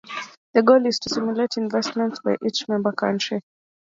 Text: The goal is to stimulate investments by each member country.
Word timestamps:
The 0.55 0.63
goal 0.63 0.87
is 0.87 0.97
to 0.97 1.09
stimulate 1.09 1.57
investments 1.57 2.21
by 2.21 2.35
each 2.43 2.67
member 2.67 2.91
country. 2.91 3.43